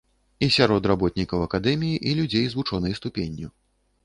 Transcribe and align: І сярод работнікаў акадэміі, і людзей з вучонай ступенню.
І 0.45 0.47
сярод 0.55 0.87
работнікаў 0.91 1.43
акадэміі, 1.47 2.01
і 2.13 2.15
людзей 2.21 2.45
з 2.55 2.61
вучонай 2.61 2.97
ступенню. 3.03 3.47